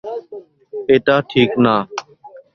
এটা 0.89 1.15
ঠিক 1.31 1.49
না! 1.65 1.75